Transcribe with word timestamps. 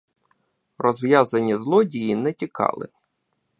Розв'язані 0.77 1.55
злодії 1.57 2.15
не 2.15 2.33
тікали. 2.33 2.87